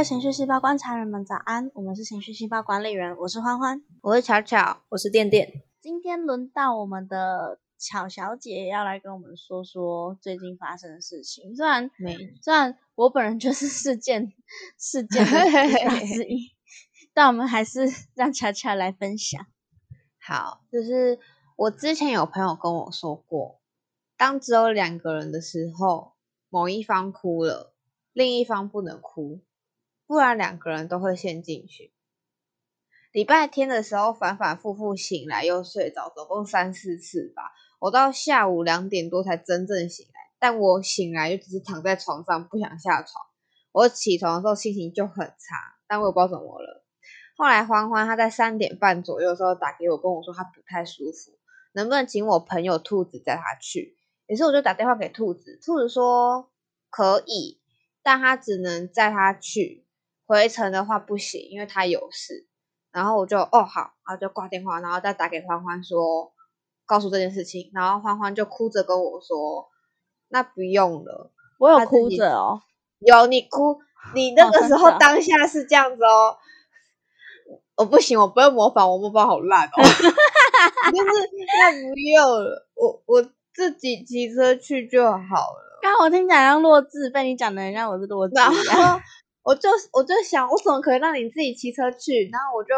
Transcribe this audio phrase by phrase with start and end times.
[0.00, 5.62] 位情绪细胞观察人们早安，我们是情绪细胞管理员，我是欢欢，我是巧巧，我是电电。
[5.82, 11.54] 今天轮到我们的巧小姐要来跟我们说说最近发生的事情。
[11.54, 14.32] 虽然没，虽然我本人就是事件
[14.80, 16.50] 事件之一，
[17.12, 19.44] 但我们还是让巧巧来分享。
[20.18, 21.18] 好，就是
[21.56, 23.60] 我之前有朋友跟我说过，
[24.16, 26.14] 当只有两个人的时候，
[26.48, 27.74] 某一方哭了，
[28.14, 29.40] 另一方不能哭，
[30.10, 31.92] 不然两个人都会陷进去。
[33.12, 37.52] 礼拜天的时候反反复复醒来又睡着，总共三四次吧。
[37.78, 43.24] 我到下午两点多才真正醒来，但我醒来就只是躺在床上不想下床。
[43.70, 46.84] 我起床的时候心情就很差，但我也不知道怎么了。
[47.36, 51.38] 后来欢欢他在三点半左右的时候打给我，跟我说他不太舒服，
[51.70, 53.96] 能不能请我朋友兔子带他去？
[54.26, 56.50] 于是我就打电话给兔子，兔子说
[56.90, 57.60] 可以，
[58.02, 59.86] 但他只能载他去，
[60.30, 62.46] 回程的话不行，因为他有事。
[62.92, 66.32] 然后我就哦好，然后就挂电话，然后再打给欢欢说，
[66.86, 67.68] 告诉这件事情。
[67.74, 69.68] 然后欢欢就哭着跟我说，
[70.28, 71.32] 那不用了。
[71.58, 72.62] 我有哭着哦，
[73.00, 73.80] 有你哭，
[74.14, 76.38] 你那个时候当下是这样子哦。
[77.74, 79.72] 我不行，我不会模仿，我模仿好烂哦。
[79.82, 81.28] 就是
[81.58, 85.80] 那不用了，我我自己骑车去就好了。
[85.82, 88.34] 刚我听起来像弱智，被你讲的人家我是弱智。
[88.36, 89.00] 然后。
[89.50, 92.30] 我就我就想，我怎么可以让你自己骑车去？
[92.32, 92.70] 然后我就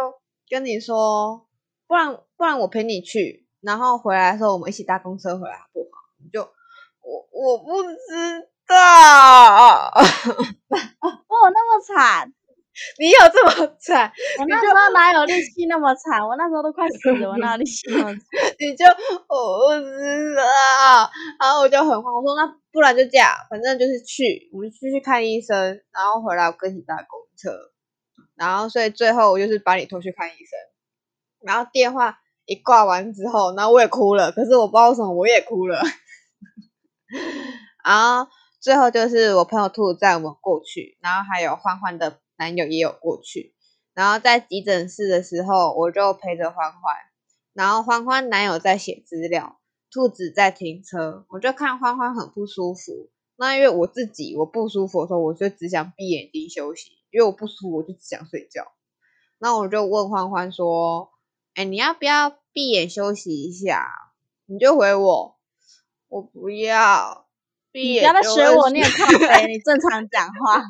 [0.49, 1.47] 跟你说，
[1.87, 6.01] 不然不然我陪你去，然后回来的时候我们一起搭公车回来好不好？
[6.25, 6.41] 你就
[7.03, 7.99] 我我不知
[8.67, 9.93] 道，
[11.29, 12.33] 我那么惨。
[12.99, 14.11] 你有这么惨？
[14.39, 16.27] 我那时候哪有力气那么惨？
[16.27, 18.19] 我那时候都快死了，我哪有力气那么惨？
[18.59, 18.85] 你就
[19.29, 27.51] 我不知道，然后我就很慌，我说那不然就这样，反正就是去，我们继续看医生，然后回来我跟你搭公车，
[28.37, 30.59] 然后所以最后我就是把你拖去看医生，
[31.45, 35.79] 然后电话一挂完之后，然后我也哭了，可是我不知道为什么我也哭了，
[37.85, 38.31] 然后
[38.61, 42.22] 最后就是我朋友兔载我们过去，然后还有欢欢的。
[42.43, 43.55] 男友也有过去，
[43.95, 46.81] 然后在急诊室的时候，我就陪着欢欢，
[47.53, 49.61] 然后欢欢男友在写资料，
[49.93, 53.11] 兔子在停车，我就看欢欢很不舒服。
[53.37, 58.73] 那因为我自己我不舒服的时候，我就只想闭眼睛休息，因为我不舒服，我就只想睡觉。
[59.39, 61.13] 那我就问欢欢说
[61.55, 63.87] ：“哎，你要不要闭眼休息一下？”
[64.47, 65.37] 你就回我
[66.11, 67.22] ：“我不要。”
[67.75, 70.63] 你不要再学我，你也靠背，你正常讲话，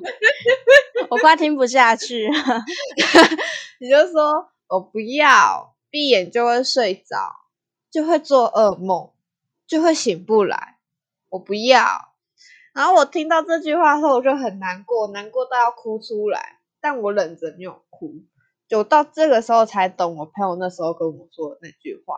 [1.11, 2.29] 我快听不下去。
[3.81, 7.17] 你就说我不要，闭眼就会睡着，
[7.91, 9.11] 就会做噩梦，
[9.67, 10.79] 就会醒不来。
[11.31, 12.13] 我不要。
[12.73, 18.15] 然后我听到这句话后，我就很难过，难过到要哭出来，但我忍着没有哭。
[18.69, 22.15] 就到这个时候才懂我朋友那时候跟我说的那句话：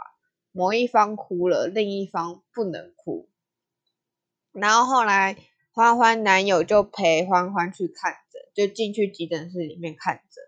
[0.52, 3.28] 某一方哭了，另一方不能哭。
[4.54, 5.36] 然后后来
[5.72, 10.44] 欢欢男友就陪欢欢去看诊，就进去急诊室里面看诊。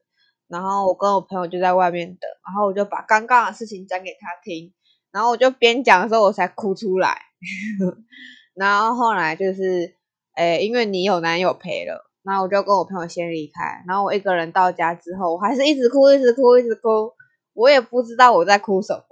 [0.49, 4.73] 然后我跟我朋友就在外面等，然后我就把刚刚的事情讲给他听，
[5.11, 7.21] 然后我就边讲的时候我才哭出来。
[8.55, 9.97] 然后后来就是，
[10.37, 13.83] 诶，因为你有男友陪了，然后我就跟我朋友先离开。
[13.89, 17.13] 然后我一个人到家之后，我还是一直哭，一直哭，一直哭。
[17.53, 19.03] 我也不知道我在哭什么，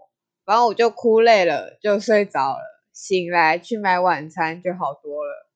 [0.47, 2.74] 然后我就哭累了，就睡着了。
[2.95, 5.51] 醒来去买晚餐就好多了。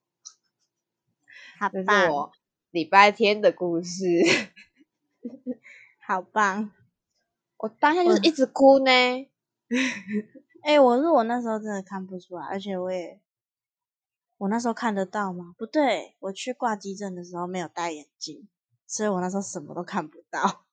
[1.58, 2.30] 好这是我
[2.70, 4.06] 礼拜天的故事，
[6.06, 6.70] 好棒！
[7.56, 8.90] 我当下就是一直哭呢。
[10.62, 13.20] 哎，我是我那时候真的看不出来，而且我也，
[14.36, 15.54] 我那时候看得到吗？
[15.56, 18.48] 不对，我去挂急诊的时候没有戴眼镜，
[18.86, 20.66] 所以我那时候什么都看不到。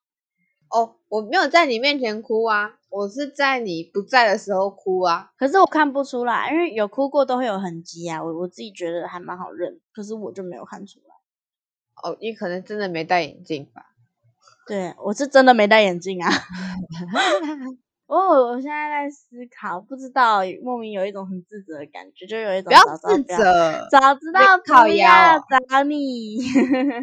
[0.75, 5.31] 哦，我没有在你面前哭啊，我是在你不在的时候哭啊。
[5.37, 8.21] 可是我看不出来，因为有哭过都会有痕迹啊。
[8.21, 11.15] 我我自己觉得还蛮好认，可是我就没有看出来。
[12.03, 13.83] 哦，你可能真的没戴眼镜吧？
[14.67, 16.29] 对，我是真的没戴眼镜啊。
[18.07, 25.39] 哦，我现在在思考，不知道莫名有一种很自责的感觉，就有一种不要自责，早知道考要
[25.69, 26.37] 找你。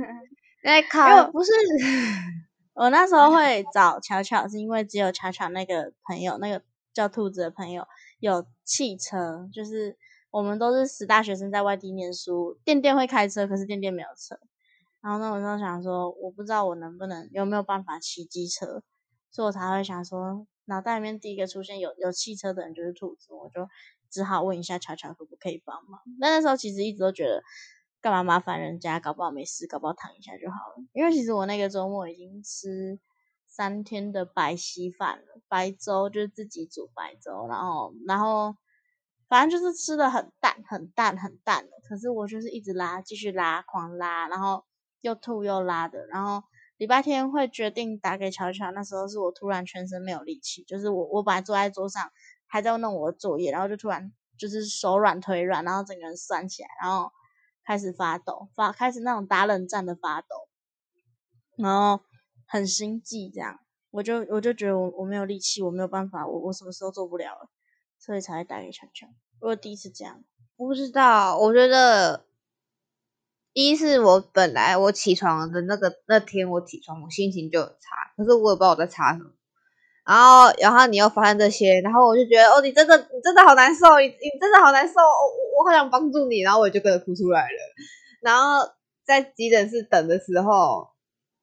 [0.63, 1.51] 在考不是。
[2.75, 6.63] 我那时候会找巧巧，是因为只有巧巧那个朋友，那个
[6.95, 7.87] 叫兔子的朋友
[8.19, 9.97] 有汽车，就是
[10.31, 14.39] 我们都是死大学生在外地念书，店店会开车，可是店店没有车。
[15.03, 18.83] 然后呢，我就想说，我不知道我能不能有没有办法骑机车，
[19.31, 23.69] 所以我才会想说，脑袋里面第一个出现有有汽车的人就是兔子，我就
[24.11, 26.01] 只好问一下巧巧可不可以帮忙。
[26.21, 27.43] 但那时候其实一直都觉得
[28.03, 28.99] 干嘛麻烦人家？
[28.99, 30.85] 搞不好没事，搞不好躺一下就好了。
[30.93, 32.99] 因为其实我那个周末已经吃
[33.47, 38.57] 三天的白稀饭了，白粥就是自己煮白粥，然后然后
[39.29, 41.65] 反正就是吃的很淡很淡很淡。
[41.89, 44.65] 可是我就是一直拉，继续拉，狂拉，然后
[45.01, 46.05] 又吐又拉的。
[46.09, 46.43] 然后
[46.79, 52.11] 礼拜天会决定打给乔乔，那时候是我突然全身没有力气，就是我我本来坐在桌上
[52.49, 57.13] 还在弄我的作业，然后就突然就是手软腿软，然后整个人酸起来，然后。
[57.65, 60.49] 开始发抖，发开始那种打冷战的发抖，
[61.57, 62.05] 然后
[62.47, 63.61] 很心悸，这样
[63.91, 67.49] 我就我就觉得我我没有力气，我没有办法，我我什么时候做不了了，
[67.99, 69.09] 所以才会打给强强。
[69.41, 70.23] 我第一次这样，
[70.57, 72.25] 不知道，我觉得
[73.53, 79.31] 一是我本来我起床的那个那天我起床我心情就很差，可是我也不知道我在差什么。
[80.05, 87.59] 然后，然后你又发生这些，然后我就觉得，哦，你真的，你真的好难受，你你真的好难受，我我好想帮助你，然后我就跟着哭出来了。
[88.21, 88.69] 然后
[89.05, 90.89] 在急诊室等的时候，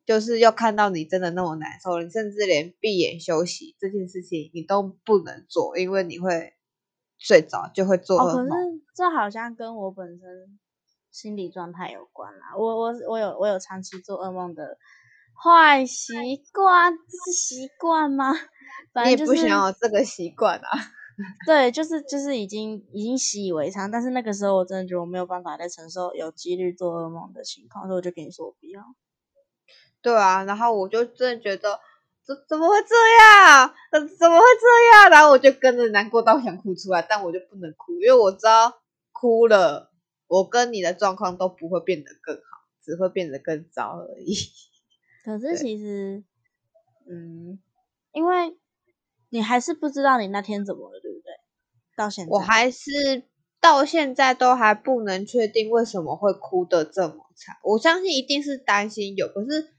[0.06, 6.54] 就是又看到你真的那么难受，你甚至连闭眼休息这件事情你都不能做，因为你会
[7.18, 8.50] 睡着，就会做噩梦。
[8.50, 10.60] 可是这好像跟我本身
[11.12, 12.58] 心理状态有关啦。
[12.58, 14.78] 我我我有我有长期做噩梦的。
[15.42, 16.14] 坏习
[16.52, 18.34] 惯这是习惯吗？
[19.06, 20.70] 你也不想要这个习惯啊。
[21.46, 28.82] 对，就是就是已经已经习以为常，但是那个时候我真的觉得我没有办法再承受有几率做噩梦的情况，所以我就跟你说我不要。
[30.02, 31.78] 对啊，然后我就真的觉得
[32.26, 33.74] 怎怎么会这样？
[33.92, 34.68] 怎怎么会这
[34.98, 35.10] 样？
[35.12, 38.80] 然后我就跟着难过到想哭出来，但我就不能哭，因为我知道
[39.12, 39.92] 哭了，
[40.28, 42.42] 我跟你的状况都不会变得更好，
[42.82, 44.34] 只会变得更糟而已。
[45.26, 46.24] 可是其实，
[47.10, 47.60] 嗯，
[48.14, 48.58] 因为
[49.30, 51.32] 你还是不知道你那天怎么了，对不对？
[51.96, 53.24] 到现在，我还是
[53.62, 57.58] 到现在都还不能确定为什么会哭得这么惨。
[57.64, 59.74] 我相信一定是担心有，可是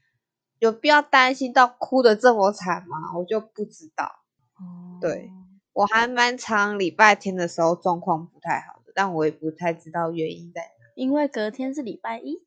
[0.59, 2.97] 有必要担心到哭得这么惨吗？
[3.17, 4.05] 我就不知道。
[4.55, 5.31] 哦，对
[5.73, 10.85] 我还蛮长礼拜天的时候状况不太好的，但我也不太知道原因在哪。
[10.95, 12.43] 因为隔天是礼拜一。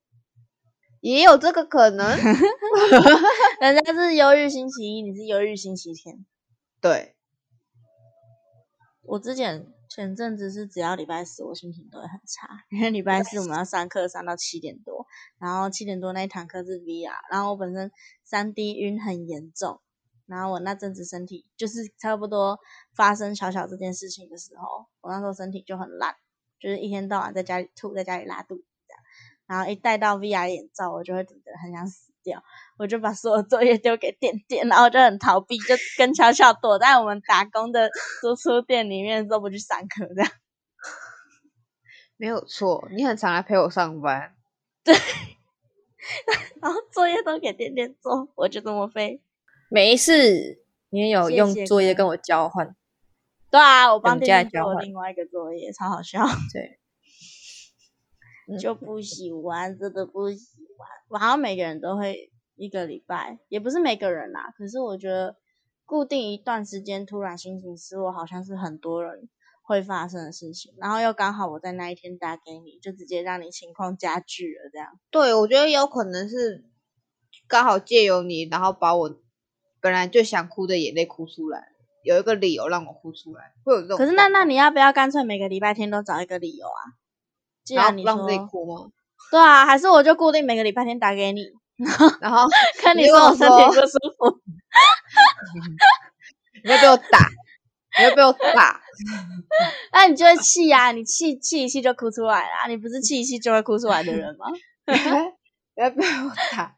[1.01, 2.09] 也有这个可能，
[3.61, 6.25] 人家是忧郁星期一，你是忧郁星期天。
[6.85, 7.17] 对，
[9.05, 15.07] 我之前前阵子是只要礼拜四，我心情都会很差，因为礼拜四我们要上课上到七点多，
[15.39, 17.91] 然后七点多那一堂课是 VR，然后我本身
[18.23, 19.81] 三 D 晕很严重，
[20.27, 22.59] 然后我那阵子身体就是差不多
[22.95, 26.15] 发生巧巧这件事情的时候，我那时候身体就很烂，
[26.61, 29.03] 就是一天到晚在家里吐，在家里拉肚子这样。
[29.47, 32.45] 然后一戴到 VR 眼罩，我就会觉得很想死掉。
[32.79, 37.91] 我就把所有作业丢给点点，然后就很逃避，就跟巧巧躲在我们打工的
[38.21, 40.07] 租书店里面，都不去上课。
[40.15, 40.31] 这样
[42.17, 44.35] 没有错，你很常来陪我上班。
[44.83, 44.95] 对，
[46.61, 49.23] 然后作业都给点点做，我就这么飞。
[49.71, 52.75] 没事，你也有用作业跟我交换。
[53.51, 56.25] 对啊，我帮点点做另外一个作业，超好笑。
[56.53, 56.81] 对。
[58.61, 60.87] 就不喜欢，真的不喜欢。
[61.09, 64.53] 我好像每个人都会一个礼拜，也不是每个人啦。
[64.57, 65.37] 可是我觉得
[65.85, 69.29] 固定一段时间突然心情失落，好像是很多人
[69.63, 70.73] 会发生的事情。
[70.79, 74.71] 然后又刚好我在那一天打给你，就直接让你情况加剧了。
[74.73, 76.65] 这样，对我觉得有可能是
[77.49, 79.21] 刚好借由你，然后把我
[79.81, 81.69] 本来就想哭的眼泪哭出来，
[82.03, 83.99] 有一个理由让我哭出来，会有这种。
[83.99, 86.81] 可是那那你要不要干脆每个礼拜天都找一个理由啊？
[87.65, 88.91] 既然你让自己哭吗？
[89.31, 91.47] 对啊，还是我就固定每个礼拜天打给你，
[92.21, 92.47] 然后
[92.81, 94.41] 看你说我身体不舒服，
[96.63, 97.19] 你会被我打，
[97.99, 98.81] 你会被我打，
[99.93, 104.47] 那你就会气呀，你气气一气就哭出来了，你不是气一气就会哭出来的人吗？
[105.77, 106.77] 你要被我打，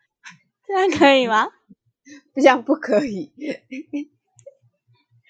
[0.67, 1.49] 这样可以吗？
[2.35, 3.33] 这样不可以。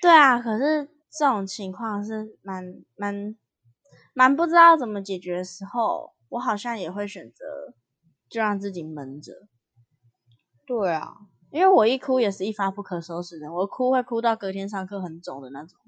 [0.01, 2.65] 对啊，可是这种情况是蛮
[2.97, 3.37] 蛮。
[4.19, 7.45] 蛮不知道怎么解决的时候，我好像也会选择
[8.31, 9.35] 就让自己闷着。
[10.67, 11.17] 对啊，
[11.51, 15.79] 因为我一哭也是一发不可收拾的，我哭会哭到隔天上课很肿的那种。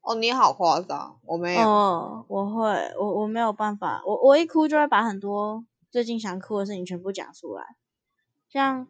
[0.00, 1.60] 哦，你好夸张，我没有。
[1.62, 7.64] 哦，我会，我我没有办法，我我一哭就会把很多最近想哭的事情全部讲出来。
[8.48, 8.88] 像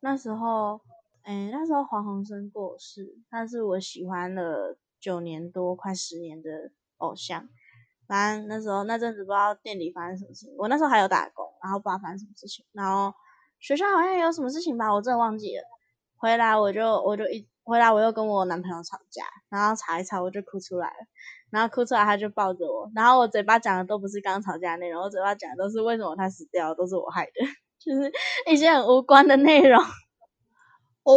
[0.00, 0.80] 那时候，
[1.22, 7.48] 哎，那时候黄鸿升过世，他是我喜欢了九年多，快十年的偶像。
[8.08, 13.14] 反正那时候那阵子不知道店里发生什么事情，我那时候还有打工，然后不知道发生什么事情，然后
[13.60, 15.62] 学校好像有什么事情吧，我真的忘记了。
[16.16, 21.06] 回来我就我就一回来我又跟我男朋友吵架，然后吵一吵我就哭出来了。
[21.50, 27.32] 然后哭出来他就抱着我，然后我嘴巴讲的都不是刚刚吵架的内容，我嘴巴讲的都是为什么他死掉，都是我害的，
[27.80, 28.12] 就是
[28.50, 29.82] 一些很无关的内容。
[31.04, 31.14] 哦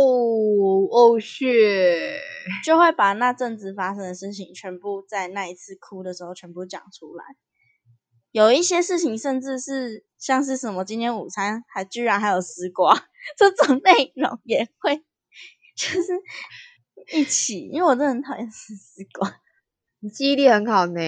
[0.90, 2.18] 哦血，
[2.64, 7.26] 就会把那阵子发生的事情全部在那一次哭的时候全部讲出来。
[8.32, 12.96] 有一些事情甚至是像是什么今天午餐还居然还有丝瓜
[13.38, 15.04] 这种内容也会，
[15.76, 16.22] 就是
[17.14, 19.42] 一起，因为我真的很讨厌吃丝瓜。
[20.00, 21.02] 你记忆力很好呢，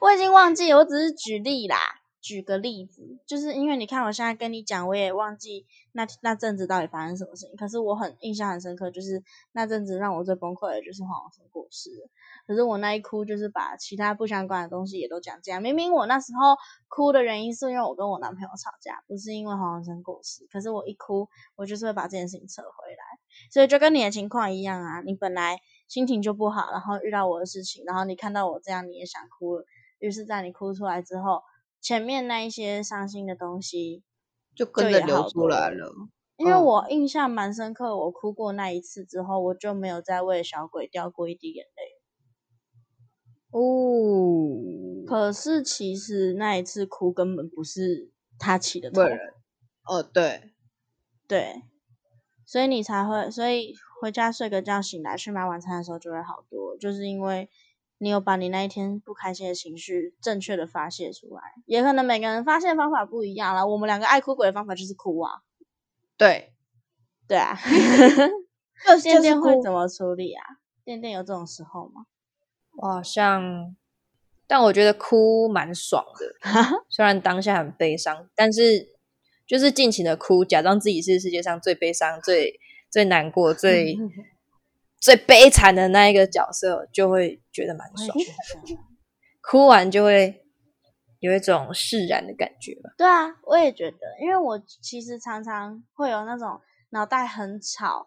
[0.00, 1.78] 我已经忘记，我只是举例啦。
[2.22, 7.56] 举个例子，就是因为你看，我现在跟你讲，我也忘记那那阵子到底发生什么事情。
[7.56, 11.90] 可是我很印象很深刻，就是那阵子让我最崩溃的就是黄鸿升过世。
[12.46, 15.60] 可是我那一哭，就是把其他不相关的东西也都讲进来。
[15.60, 20.46] 明明我那时候哭的原因是因为我跟我男朋友吵架，不是因为黄鸿升过世。
[20.52, 23.18] 可是我一哭，我就是会把这件事情扯回来。
[23.50, 29.64] 所以就跟你的情况一样啊，你本来心情就不好，然后遇到我的事情，然后你看到我这样，你也想哭了。
[29.98, 31.42] 于是，在你哭出来之后。
[31.82, 34.04] 前面那一些伤心的东西
[34.54, 35.92] 就跟着流出来了，
[36.36, 41.82] 因为我印象蛮深刻，我哭过那一次之后，我就没有再为小鬼掉过一滴眼泪。
[43.50, 49.02] 哦，可是其实那一次哭根本不是他起的头，
[49.84, 50.52] 哦，对，
[51.26, 51.62] 对，
[52.46, 57.50] 所以你才会，所以回家睡个觉，醒来去买晚餐的时候就会好多，就是因为。
[58.02, 63.64] 你有把你那一天不开心的情绪正确的发泄出来，也可能每个人发泄方法不一样啦。
[63.64, 65.30] 我们两个爱哭鬼的方法就是哭啊，
[66.16, 66.52] 对，
[67.28, 67.56] 对啊。
[69.04, 70.42] 店店会怎么处理啊？
[70.84, 72.06] 店店有这种时候吗？
[72.76, 73.76] 我好像，
[74.48, 76.50] 但我觉得哭蛮爽的，
[76.90, 78.96] 虽然当下很悲伤，但是
[79.46, 82.58] 就是尽情的哭，假装自己是世界上最悲伤、最
[82.90, 83.96] 最难过、最。
[85.02, 88.16] 最悲惨的那一个角色，就会觉得蛮爽，
[89.42, 90.44] 哭完就会
[91.18, 92.90] 有一种释然的感觉吧。
[92.96, 98.06] 对啊，我也觉得，因为我其实常常会有那种脑袋很吵，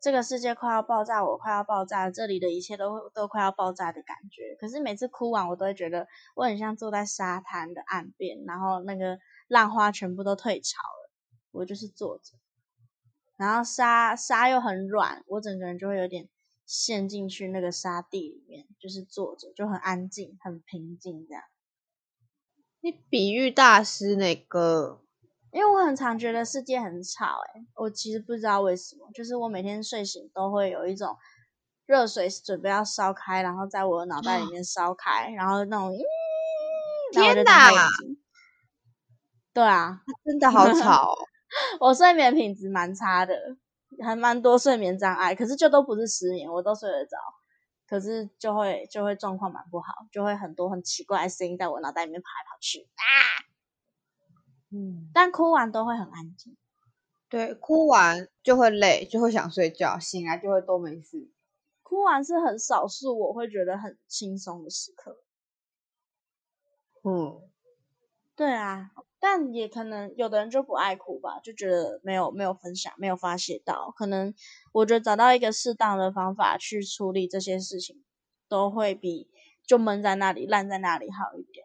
[0.00, 4.56] 这个世界快要爆炸，我快要爆炸，这里的一切都都快要爆炸的感觉。
[4.58, 11.10] 可是每次哭完，我都会觉得我很像坐在沙滩的岸边，然后那个浪花全部都退潮了，
[11.52, 12.34] 我就是坐着。
[13.42, 16.28] 然后沙沙又很软，我整个人就会有点
[16.64, 21.42] 陷进去那个沙地里面，就是坐着就很安静、很平静这样。
[22.80, 25.02] 你比喻大师那个，
[25.50, 31.16] 因为我很常觉得世界很吵，诶我其实不知道为什么，就是我每天睡醒都会有一种
[31.86, 35.92] 热水准备要烧开，然后在我的脑袋里面烧开，然后那种，
[37.12, 37.88] 天哪！
[39.52, 41.14] 对啊，真的好吵。
[41.80, 43.34] 我睡眠品质蛮差的，
[44.02, 47.16] 还蛮多睡眠障碍，可是就都不是失眠，我都睡得着，
[47.86, 53.04] 可是就会就会状况蛮不好，就会很多很奇怪的声音在我脑袋里面跑来跑去啊，
[54.70, 56.56] 嗯，但哭完都会很安静，
[57.28, 61.30] 对，哭完就会累，就会想睡觉，醒来就会都没事，
[61.82, 65.18] 哭完是很少数我会觉得很轻松的时刻，
[67.04, 67.42] 嗯，
[68.34, 68.92] 对啊。
[69.24, 73.94] 但也可能有的人就不爱哭吧，就觉得没有没有分享，没有发泄到。
[73.96, 74.34] 可能
[74.72, 78.02] 我觉得找到一个适当的方法去处理这些事情，
[78.48, 79.30] 都会比
[79.64, 81.64] 就闷在那里烂在那里好一点。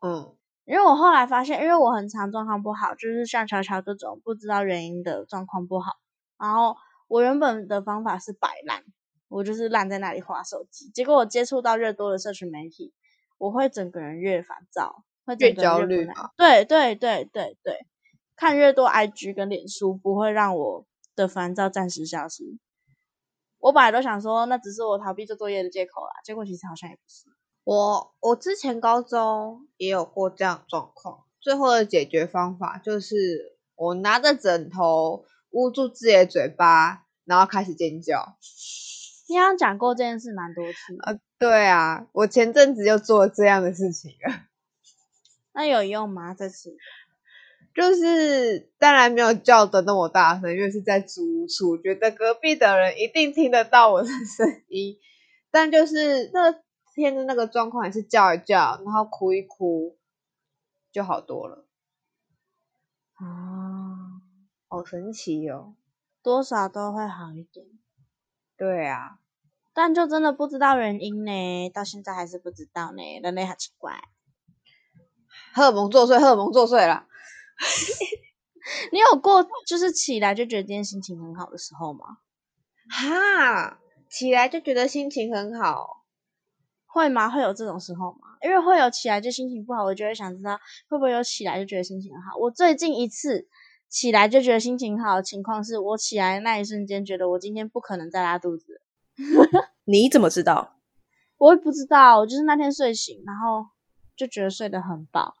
[0.00, 5.98] 嗯，因为我后来发现，因为我很常状况不好，就是像乔乔这种不知道原因的状况不好。
[6.38, 6.78] 然后
[7.08, 8.84] 我原本的方法是摆烂，
[9.28, 10.88] 我就是烂在那里划手机。
[10.94, 12.94] 结果我接触到越多的社群媒体，
[13.36, 15.04] 我会整个人越烦躁。
[15.24, 16.30] 会越焦虑嘛？
[16.36, 17.86] 对对对对对，
[18.36, 22.58] 看越多 IG 跟脸书，不会让我的烦躁暂时消失。
[23.58, 27.24] 我本来都想说，那只是我逃避做作业的借口啦，结果其实好像也不是。
[27.64, 38.36] 我我之前高中也有过这样状况，最后的解决方法就是我拿着枕头捂住自己的嘴巴，然后开始尖叫。
[39.26, 41.18] 你好像讲过这件事蛮多次啊？
[41.38, 44.34] 对啊，我前阵子就做这样的事情了。
[45.54, 46.34] 那有用吗？
[46.34, 46.76] 这次
[47.74, 54.98] 就是当然没有叫的那么大声，因为是在租屋处，觉得隔壁的人一定听得到我的声音。
[55.50, 56.52] 但就是那
[56.94, 59.96] 天的那个状况，也是叫一叫，然后哭一哭，
[60.92, 61.66] 就好多了。
[63.14, 64.20] 啊，
[64.68, 65.74] 好神奇哦！
[66.22, 67.66] 多少都会好一点。
[68.56, 69.18] 对啊，
[69.72, 74.00] 但就真的不知道原因呢，到现在还是不知道呢，人类好奇怪。
[75.54, 77.06] 荷尔蒙作祟，荷尔蒙作祟啦。
[78.90, 82.18] 你有过就是起来就觉得今天心情很好的时候吗？
[82.90, 83.78] 哈，
[84.10, 86.04] 起来就觉得心情很好，
[86.86, 87.30] 会吗？
[87.30, 88.36] 会有这种时候吗？
[88.42, 90.58] 因为会有起来就心情不好，我就会想知道
[90.88, 92.36] 会不会有起来就觉得心情很好。
[92.38, 93.46] 我最近一次
[93.88, 98.82] 起来就觉得心情好的情况是我起来那一瞬间觉得我今天不可能再拉肚子。
[99.84, 100.78] 你怎么知道？
[101.38, 103.68] 我也不知道，我就是那天睡醒，然后
[104.16, 105.36] 就觉得睡得很饱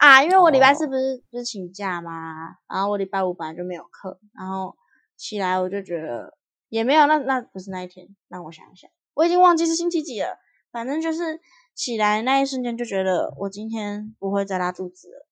[0.00, 0.22] 啊。
[0.24, 4.76] 因为我礼拜四不是不是请假嘛，然后我礼拜五本来就没有课，然后
[5.16, 6.36] 起来我就觉得
[6.68, 10.38] 也没有，那那不是那一天，让我想一想，我已经忘记是星期几了。
[10.72, 11.40] 反正就是
[11.74, 15.26] 起来那一瞬间就觉得我今天不会再拉肚子了，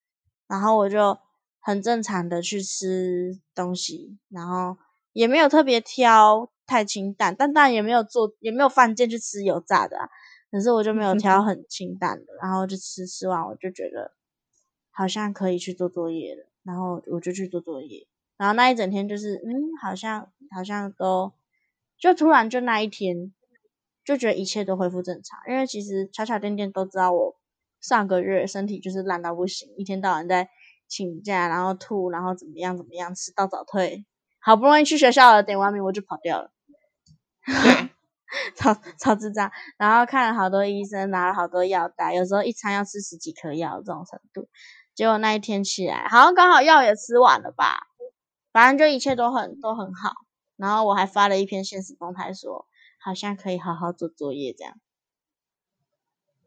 [0.46, 1.18] 然后我就
[1.60, 4.76] 很正常的去吃东西，然后
[5.12, 6.50] 也没有特别挑。
[6.68, 10.06] 太清淡，但当然也没有做，也没有犯贱去吃油炸的啊。
[10.50, 14.12] 可是我就没有 挑很清淡的，然后就吃吃完，我就觉得
[14.98, 18.08] 好像可以去做作业了，然后我就去做作业。
[18.36, 21.32] 然后那一整天就是，嗯，好像好像都
[21.96, 23.32] 就突然就那一天
[24.04, 25.38] 就觉得一切都恢复正常。
[25.48, 27.36] 因为其实巧巧店店都知道我
[27.80, 30.50] 上个月身体就是烂到不行，一天到晚在
[30.88, 34.04] 请假，然后吐，然后怎么样怎么样，迟到早退，
[34.40, 36.50] 好不容易去学校了，点完名我就跑掉了。
[38.56, 44.48] 超超智障，然后看了好多医生，拿了好多药袋，有时候一餐要吃十几颗药这种程度。
[44.98, 47.86] 结果那一天起来，好像刚好药也吃完了吧，
[48.50, 50.12] 反正就一切都很都很好。
[50.56, 52.66] 然后我还发了一篇现实动态说，
[52.98, 54.74] 好像可以好好做作业这样。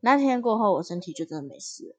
[0.01, 1.95] 那天过后，我身体就真的没事。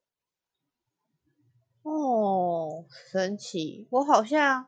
[1.84, 3.88] 哦，神奇！
[3.88, 4.66] 我好像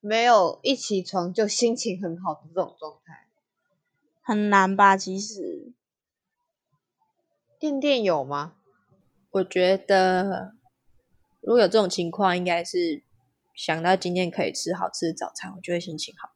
[0.00, 3.26] 没有一起床就心情很好的这种状态。
[4.20, 4.98] 很难吧？
[4.98, 5.72] 其实，
[7.58, 8.52] 店店有吗？
[9.30, 10.56] 我觉得，
[11.42, 13.02] 如果有这种情况，应该是
[13.54, 16.30] 想到今天可以吃好吃的早餐，我就会心情好。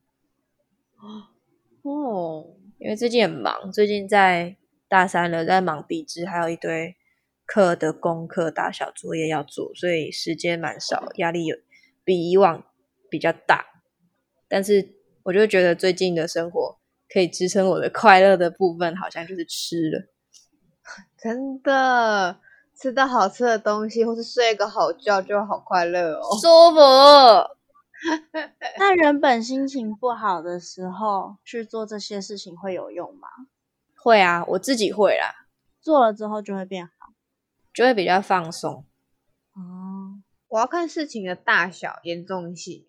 [1.82, 2.46] 哦，
[2.78, 4.56] 因为最近很忙，最近在
[4.88, 6.96] 大三了，在忙笔试，还有一堆
[7.46, 11.56] 课的功课、大小作业要做，所以时间蛮少，压力有
[12.04, 12.64] 比以往
[13.08, 13.82] 比较大。
[14.48, 16.78] 但是，我就觉得最近的生活。
[17.08, 20.08] 可以支撑我的快乐的部分，好像就是吃了。
[21.16, 22.40] 真的，
[22.76, 26.78] 吃到好吃的东西，或是睡个好觉，就好快乐哦，舒服。
[28.78, 33.28] 那原本心情不好的时候去做这些事情会有用吗？
[33.96, 35.46] 会啊，我自己会啦。
[35.80, 37.12] 做了之后就会变好，
[37.72, 38.84] 就会比较放松。
[39.54, 42.86] 哦，我要看事情的大小严重性。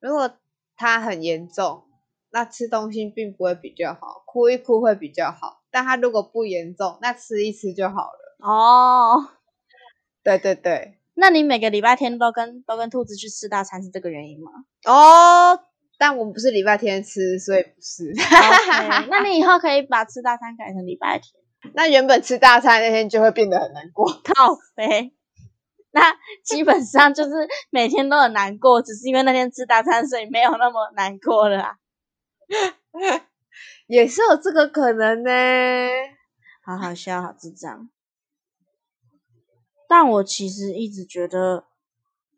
[0.00, 0.30] 如果
[0.76, 1.84] 它很严重。
[2.30, 5.62] 那吃东西并不会比较好，哭一哭会比较好。
[5.70, 8.25] 但它如果不严重，那吃一吃就好了。
[8.38, 9.30] 哦，
[10.22, 14.50] 对对对，那你每个礼拜天都跟都跟兔子去吃大餐是这个原因吗？
[14.84, 15.58] 哦，
[15.98, 18.12] 但我们不是礼拜天吃，所以不是。
[19.08, 21.42] 那你以后可以把吃大餐改成礼拜天。
[21.74, 24.06] 那原本吃大餐那天就会变得很难过。
[24.22, 25.10] 靠呗。
[25.90, 31.76] 那基本上就是每天都很难过，只是因为那天吃大餐，所以没有那么难过了。
[33.88, 35.30] 也是有这个可能呢，
[36.62, 37.88] 好好笑，好智障。
[39.88, 41.64] 但我其实一直觉得，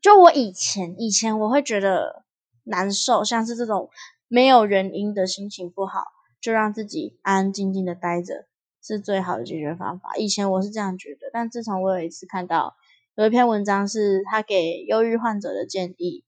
[0.01, 2.25] 就我以前以前我会觉得
[2.65, 3.91] 难受，像是这种
[4.29, 6.05] 没有原因的心情不好，
[6.41, 8.47] 就让自己安安静静的待着，
[8.83, 10.17] 是最好的解决方法。
[10.17, 12.77] 以前我是这样觉得，但自从我有一次看到
[13.17, 16.25] 有一篇文章，是他给忧郁患者的建议。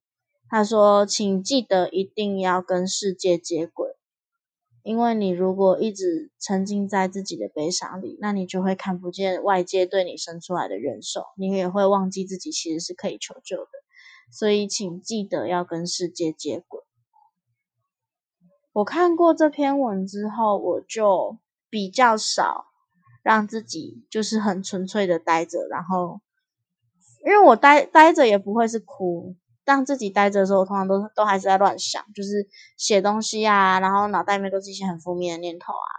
[0.53, 3.91] 他说：“请记得一定要跟世界接轨，
[4.83, 13.71] 因为你如果一直沉浸在自己的悲伤里，那你就会看不见外界对你伸出来的援手，你也会忘记自己其实是可以求救的。
[14.33, 16.81] 所以，请记得要跟世界接轨。”
[18.73, 21.39] 我看过这篇文之后，我就
[21.69, 22.67] 比较少
[23.23, 26.21] 让自己就是很纯粹的待着，然后，
[27.27, 29.35] 因为我待待着也不会是哭。
[29.65, 35.91] 让自己待着的时候，通常都都还是在乱想，就是写东西啊，然后脑袋里面都是一些很负面的念头啊，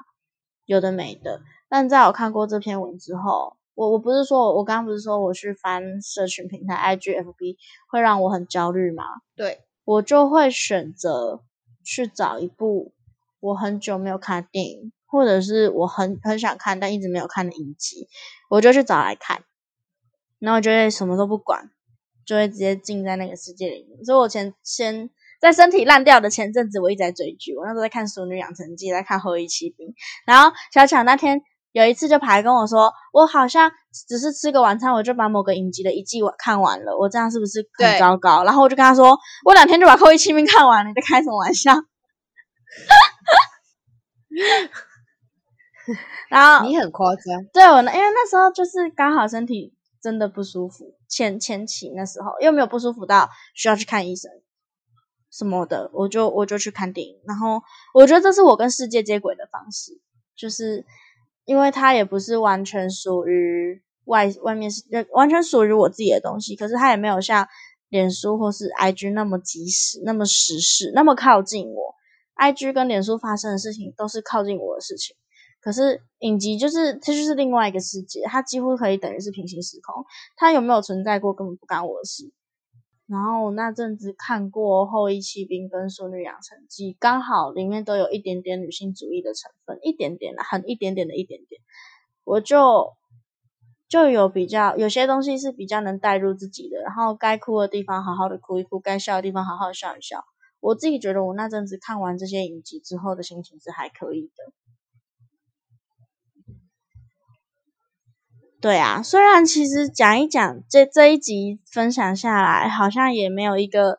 [0.66, 1.42] 有的没的。
[1.70, 7.56] 但在我看过这篇文之后，我我不是说我刚刚不是说我去翻社群平台 IGFB
[7.90, 9.04] 会让我很焦虑吗？
[9.36, 11.42] 对，我就会选择
[11.86, 12.94] 去找一部
[13.40, 18.10] 我很久没有看的电影，或者是我很很想看但一直没有看的影集，
[18.50, 19.44] 我就去找来看，
[20.40, 21.72] 然后就会什么都不管。
[22.26, 25.10] 就会直接进在那个世界里面，所以我前先
[25.42, 27.56] 在身体烂掉的前阵子，我一直在追剧。
[27.56, 29.88] 我那时候在看《熟女养成记》，在看《后羿骑兵》。
[30.26, 33.72] 然后小巧那天有一次就跑来跟我说：“我好像
[34.08, 36.98] 只是吃个晚餐，我就把某个影集的一季完看完了。
[36.98, 41.74] 我这样是不是很糟糕？”然后我就跟他说：“我两天就把《后羿骑兵》看完了，你在开什么玩笑？”
[46.30, 54.32] 然后你很夸张，对我呢，因为那时候就是刚好身体真的不舒服，前前期那时候又没有不舒服到需要去看医生
[55.30, 57.20] 什么的，我就我就去看电影。
[57.26, 57.62] 然后
[57.94, 60.00] 我觉得这是我跟世界接轨的方式，
[60.36, 60.86] 就是
[61.46, 67.48] 因为它也不是完全属于外外面是完全属于我自己的东西，可是它也没有像
[67.90, 71.96] 脸书或是 IG 那么及时、那么时事、那么靠近我。
[72.36, 75.16] IG 跟脸书发生的事情都是靠近我的事情。
[75.62, 80.04] 可是影集就是它就是另外一个世界，它几乎可以等于是平行时空，
[80.36, 82.32] 它有没有存在过根本不干我的事。
[83.08, 91.62] 然后那阵子看过《后羿骑兵》跟《淑女养成记》，刚好里面都有一点点女性主义的成分，一点点的，很一点点的一点点，
[92.24, 92.94] 我就
[93.90, 100.24] 就有比较有些东西是比较能带入自己的，然后该哭的地方好好的哭一哭，该笑的地方好好笑一笑。
[100.62, 104.54] 我自己觉得我那阵子看完这些影集之后的心情是还可以的。
[108.62, 113.98] 对啊，虽然其实讲一讲这这一集分享下来，好像也没有一个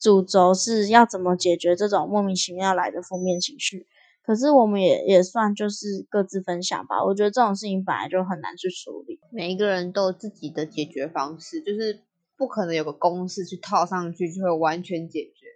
[0.00, 3.86] 主轴是要怎么解决这种莫名其妙来的负面情绪，
[4.24, 7.04] 可是我们也也算就是各自分享吧。
[7.04, 12.00] 我觉得这种事情本来就很难去处理，每一个人都有自己的解决方式，就是
[12.36, 15.46] 不可能有个公式去套上去就会完全解决。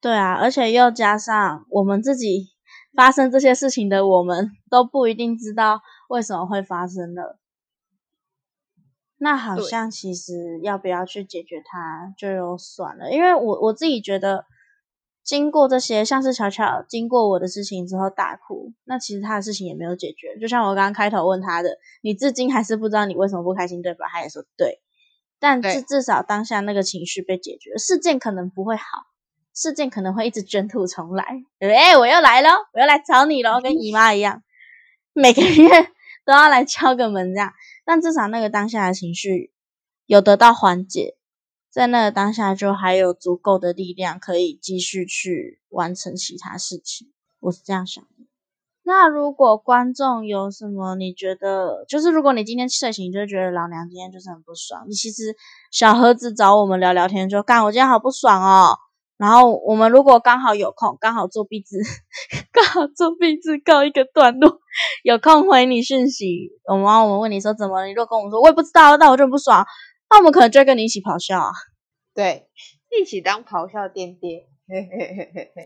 [0.00, 2.50] 对啊，而且又加上我们自己
[2.94, 7.40] 发生这些事情的，我们都不一定知道为什么会发生了。
[9.20, 14.44] 那好像其实要不要去解决它就有算了，因为我我自己觉得，
[15.24, 20.38] 经过这些像是巧巧经过我的事情之后大哭，那其实他的事情也没有解决。
[20.40, 24.06] 就像我刚刚开头问他的，你至今还是不知道你为什么不开心，对吧？
[24.08, 24.80] 他也说对，
[25.40, 28.84] 但至至少当下那个情绪被解决了，事件可能不会好，
[29.52, 31.42] 事件可能会一直卷土重来。
[31.58, 34.44] 哎，我又来了，我又来找你了，跟姨妈一样，
[35.12, 35.68] 每个月
[36.24, 37.52] 都要来敲个门这样。
[37.88, 39.50] 但至少那个当下的情绪
[40.04, 41.16] 有得到缓解，
[41.70, 47.10] 在那个当下就还有足够的力量可以继续去完成其他事情。
[47.40, 48.10] 我是这样想的。
[48.82, 55.34] 那如果观众有什么你觉得，就是如果你今天睡醒就觉得老娘今天就是很不爽，你其实
[55.70, 58.78] 小盒子找我们聊聊天就干，我今天好不爽哦。
[59.18, 61.76] 然后我们如果刚好有空，刚好做壁纸，
[62.52, 64.60] 刚好做壁纸告一个段落，
[65.02, 69.66] 有空回你讯息，我们我们问你说怎么，你如果跟我们说我也不知道，那我就不爽，
[70.08, 71.50] 那我们可能就会跟你一起咆哮啊，
[72.14, 72.48] 对，
[72.96, 74.42] 一起当咆哮颠颠，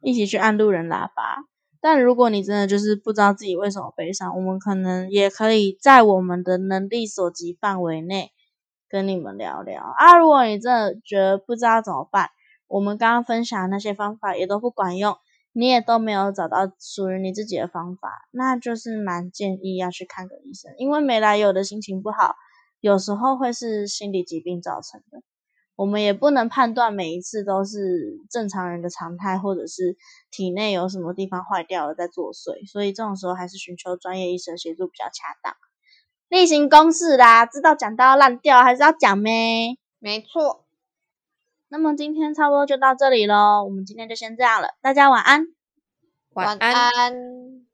[0.00, 1.44] 一起去按路人喇叭。
[1.80, 8.32] 但如果你真的就是不知道自己为什么悲伤，我们可能也可以在我们的能力所及范围内。
[8.88, 10.16] 跟你们聊聊啊！
[10.16, 12.30] 如果你真的觉得不知道怎么办，
[12.66, 15.16] 我们刚刚分享的那些方法也都不管用，
[15.52, 22.34] 你也都没有找到属于你自己的方法，那就是蛮建议要去看个医生，因为没来由的心情不好，
[22.80, 25.22] 有时候会是心理疾病造成的。
[25.76, 29.96] 我们也不能判断每一次都是正常人的常态，或者是
[30.30, 35.54] 体内有什么地方坏掉了在作祟，所以这种时候还是寻求专业医生协助比较恰当。
[36.28, 39.76] 例行公事啦，知道讲到烂掉还是要讲咩？
[39.98, 40.64] 没错。
[41.68, 45.46] 那么今天差不多就到这里喽，我们今天就先这样了，大家晚安。
[46.32, 47.67] 晚安。